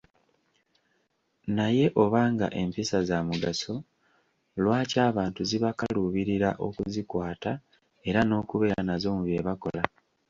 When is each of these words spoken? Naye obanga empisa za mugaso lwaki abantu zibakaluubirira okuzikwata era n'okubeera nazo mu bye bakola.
Naye 1.55 1.85
obanga 2.03 2.47
empisa 2.61 2.97
za 3.09 3.17
mugaso 3.27 3.73
lwaki 4.63 4.97
abantu 5.09 5.41
zibakaluubirira 5.49 6.49
okuzikwata 6.65 7.51
era 8.09 8.19
n'okubeera 8.23 8.81
nazo 8.85 9.09
mu 9.15 9.21
bye 9.27 9.41
bakola. 9.47 9.83